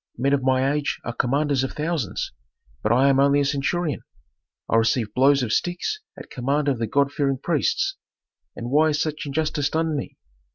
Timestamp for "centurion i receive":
3.45-5.13